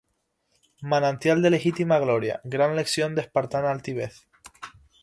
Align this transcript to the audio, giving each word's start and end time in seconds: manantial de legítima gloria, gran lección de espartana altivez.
manantial 0.81 1.43
de 1.43 1.51
legítima 1.51 1.99
gloria, 1.99 2.41
gran 2.43 2.75
lección 2.75 3.13
de 3.13 3.21
espartana 3.21 3.69
altivez. 3.69 4.27